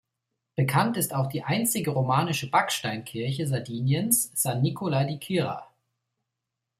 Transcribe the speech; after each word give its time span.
Bekannt 0.55 0.97
ist 0.97 1.13
auch 1.13 1.27
die 1.27 1.43
einzige 1.43 1.91
romanische 1.91 2.49
Backsteinkirche 2.49 3.45
Sardiniens 3.45 4.31
San 4.33 4.63
Nicola 4.63 5.03
di 5.03 5.19
Quirra. 5.19 5.69